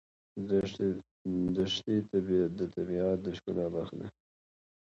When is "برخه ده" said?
3.75-4.07